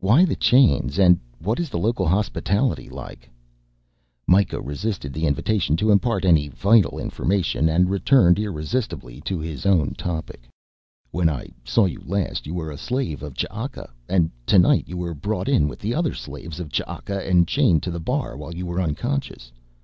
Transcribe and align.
"Why 0.00 0.24
the 0.24 0.34
chains 0.34 0.98
and 0.98 1.20
what 1.38 1.60
is 1.60 1.70
the 1.70 1.78
local 1.78 2.04
hospitality 2.08 2.88
like?" 2.88 3.30
Mikah 4.26 4.60
resisted 4.60 5.12
the 5.12 5.26
invitation 5.28 5.76
to 5.76 5.92
impart 5.92 6.24
any 6.24 6.48
vital 6.48 6.98
information 6.98 7.68
and 7.68 7.88
returned 7.88 8.40
irresistibly 8.40 9.20
to 9.20 9.38
his 9.38 9.64
own 9.66 9.94
topic. 9.94 10.48
"When 11.12 11.28
I 11.28 11.50
saw 11.64 11.84
you 11.84 12.02
last 12.04 12.48
you 12.48 12.54
were 12.54 12.72
a 12.72 12.76
slave 12.78 13.22
of 13.22 13.34
Ch'aka, 13.36 13.88
and 14.08 14.32
tonight 14.44 14.88
you 14.88 14.96
were 14.96 15.14
brought 15.14 15.48
in 15.48 15.68
with 15.68 15.78
the 15.78 15.94
other 15.94 16.14
slaves 16.14 16.58
of 16.58 16.70
Ch'aka 16.70 17.24
and 17.24 17.46
chained 17.46 17.84
to 17.84 17.92
the 17.92 18.00
bar 18.00 18.36
while 18.36 18.52
you 18.56 18.66
were 18.66 18.80
unconscious. 18.80 19.52